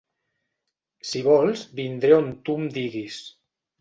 [1.09, 3.21] Si vols vindré on tu em diguis.